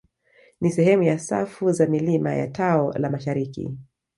[0.61, 3.77] Ni sehemu ya safu za milima ya tao la mashariki